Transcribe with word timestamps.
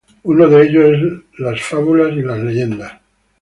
Uno 0.23 0.47
de 0.47 0.63
ellos 0.63 0.89
es 0.97 1.39
las 1.39 1.61
fábulas 1.61 2.11
y 2.13 2.23
las 2.23 2.39
leyendas. 2.39 2.93